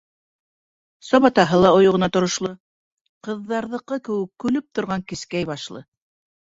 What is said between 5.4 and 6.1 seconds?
башлы.